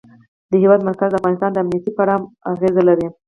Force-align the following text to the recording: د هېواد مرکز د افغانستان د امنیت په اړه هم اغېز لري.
د 0.49 0.51
هېواد 0.63 0.81
مرکز 0.89 1.07
د 1.11 1.15
افغانستان 1.19 1.51
د 1.53 1.57
امنیت 1.63 1.85
په 1.95 2.01
اړه 2.03 2.13
هم 2.17 2.23
اغېز 2.51 2.75
لري. 2.89 3.07